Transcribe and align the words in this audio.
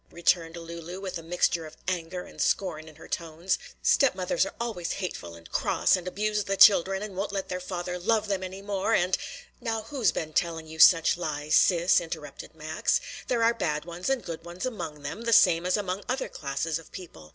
returned 0.09 0.57
Lulu, 0.57 0.99
with 0.99 1.19
a 1.19 1.21
mixture 1.21 1.67
of 1.67 1.77
anger 1.87 2.23
and 2.23 2.41
scorn 2.41 2.87
in 2.87 2.95
her 2.95 3.07
tones. 3.07 3.59
"Step 3.83 4.15
mothers 4.15 4.47
are 4.47 4.55
always 4.59 4.93
hateful 4.93 5.35
and 5.35 5.51
cross 5.51 5.95
and 5.95 6.07
abuse 6.07 6.45
the 6.45 6.57
children 6.57 7.03
and 7.03 7.15
won't 7.15 7.31
let 7.31 7.49
their 7.49 7.59
father 7.59 7.99
love 7.99 8.27
them 8.27 8.41
any 8.41 8.63
more, 8.63 8.95
and" 8.95 9.15
"Now 9.61 9.83
who's 9.83 10.11
been 10.11 10.33
telling 10.33 10.65
you 10.65 10.79
such 10.79 11.17
lies, 11.17 11.53
sis?" 11.53 12.01
interrupted 12.01 12.55
Max. 12.55 12.99
"There 13.27 13.43
are 13.43 13.53
bad 13.53 13.85
ones 13.85 14.09
and 14.09 14.25
good 14.25 14.43
ones 14.43 14.65
among 14.65 15.03
them, 15.03 15.21
the 15.21 15.33
same 15.33 15.67
as 15.67 15.77
among 15.77 16.03
other 16.09 16.29
classes 16.29 16.79
of 16.79 16.91
people. 16.91 17.29